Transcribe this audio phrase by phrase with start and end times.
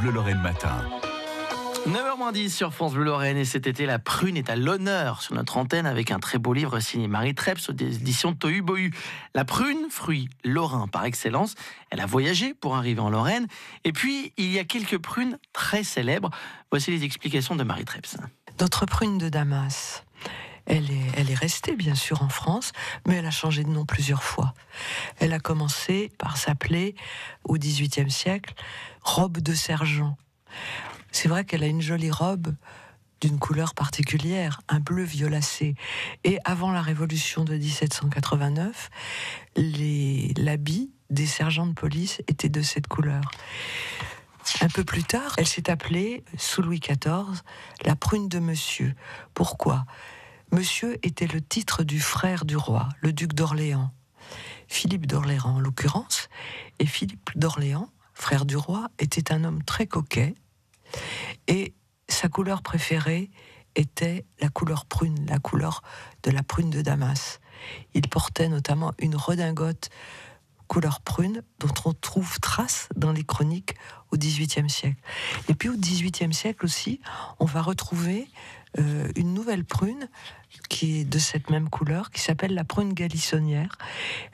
[0.00, 0.88] Bleu Lorraine Matin.
[1.86, 5.58] 9h10 sur France Bleu Lorraine et cet été la prune est à l'honneur sur notre
[5.58, 8.94] antenne avec un très beau livre signé Marie Treps aux éditions Tohu Bohu.
[9.34, 11.54] La prune, fruit lorrain par excellence,
[11.90, 13.46] elle a voyagé pour arriver en Lorraine
[13.84, 16.30] et puis il y a quelques prunes très célèbres.
[16.70, 18.16] Voici les explications de Marie Treps.
[18.58, 20.04] Notre prune de Damas.
[20.72, 22.70] Elle est, restée bien sûr en France,
[23.06, 24.54] mais elle a changé de nom plusieurs fois.
[25.18, 26.94] Elle a commencé par s'appeler,
[27.44, 28.54] au XVIIIe siècle,
[29.02, 30.16] robe de sergent.
[31.10, 32.54] C'est vrai qu'elle a une jolie robe
[33.20, 35.74] d'une couleur particulière, un bleu violacé.
[36.22, 38.90] Et avant la révolution de 1789,
[40.36, 43.22] l'habit des sergents de police était de cette couleur.
[44.60, 47.42] Un peu plus tard, elle s'est appelée, sous Louis XIV,
[47.84, 48.94] la prune de Monsieur.
[49.34, 49.84] Pourquoi?
[50.52, 53.92] Monsieur était le titre du frère du roi, le duc d'Orléans.
[54.66, 56.28] Philippe d'Orléans en l'occurrence.
[56.80, 60.34] Et Philippe d'Orléans, frère du roi, était un homme très coquet,
[61.46, 61.74] et
[62.08, 63.30] sa couleur préférée
[63.76, 65.82] était la couleur prune, la couleur
[66.24, 67.38] de la prune de Damas.
[67.94, 69.90] Il portait notamment une redingote
[70.66, 73.74] couleur prune dont on trouve trace dans les chroniques
[74.12, 75.00] au XVIIIe siècle.
[75.48, 77.00] Et puis au XVIIIe siècle aussi,
[77.38, 78.28] on va retrouver
[78.78, 80.08] euh, une nouvelle prune
[80.68, 83.76] qui est de cette même couleur, qui s'appelle la prune galissonnière.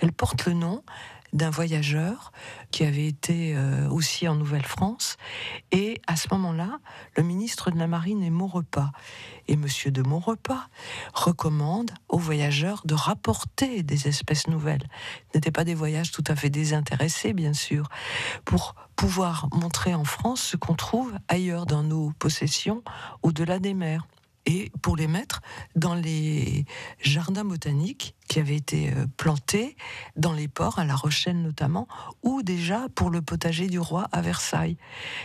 [0.00, 0.82] Elle porte le nom
[1.34, 2.32] d'un voyageur
[2.70, 5.16] qui avait été euh, aussi en Nouvelle-France.
[5.72, 6.78] Et à ce moment-là,
[7.16, 8.92] le ministre de la Marine est Maurepas.
[9.48, 10.68] Et Monsieur de Maurepas
[11.12, 14.86] recommande aux voyageurs de rapporter des espèces nouvelles.
[15.32, 17.88] Ce n'étaient pas des voyages tout à fait désintéressés, bien sûr,
[18.44, 22.82] pour pouvoir montrer en France ce qu'on trouve ailleurs dans nos possessions,
[23.22, 24.06] au-delà des mers
[24.46, 25.40] et pour les mettre
[25.74, 26.64] dans les
[27.00, 29.76] jardins botaniques qui avaient été euh, plantés
[30.16, 31.86] dans les ports, à La Rochelle notamment,
[32.22, 34.76] ou déjà pour le potager du roi à Versailles.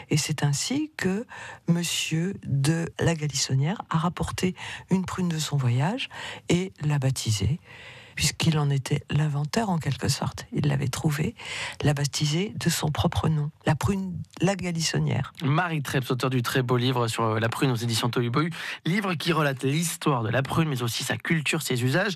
[0.09, 1.25] Et c'est ainsi que
[1.67, 4.56] monsieur de la Galissonnière a rapporté
[4.90, 6.09] une prune de son voyage
[6.50, 7.59] et l'a baptisée
[8.19, 10.46] puisqu'il en était l'inventeur en quelque sorte.
[10.52, 11.35] Il l'avait trouvée,
[11.81, 15.31] l'a baptisée de son propre nom, la prune la galissonnière.
[15.41, 18.52] Marie Treps, auteur du très beau livre sur euh, la prune aux éditions Tohubohu,
[18.85, 22.16] livre qui relate l'histoire de la prune, mais aussi sa culture, ses usages,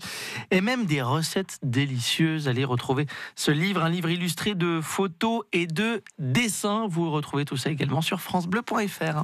[0.52, 2.50] et même des recettes délicieuses.
[2.50, 3.06] Allez retrouver
[3.38, 6.86] ce livre, un livre illustré de photos et de dessins.
[6.90, 9.24] Vous retrouvez tout ça également sur francebleu.fr.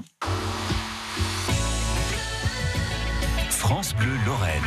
[3.49, 4.63] France Bleu Lorraine.